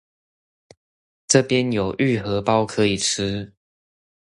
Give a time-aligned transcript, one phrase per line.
[1.27, 3.53] 這邊有玉荷包可以吃